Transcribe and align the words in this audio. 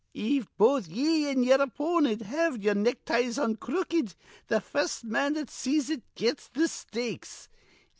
If 0.15 0.47
both 0.57 0.87
ye 0.87 1.27
an' 1.29 1.43
ye'er 1.43 1.61
opponent 1.61 2.23
have 2.23 2.57
ye'er 2.57 2.73
neckties 2.73 3.37
on 3.37 3.57
crooked, 3.57 4.15
th' 4.49 4.63
first 4.63 5.03
man 5.03 5.33
that 5.33 5.51
sees 5.51 5.91
it 5.91 6.01
gets 6.15 6.49
th' 6.49 6.67
stakes. 6.71 7.49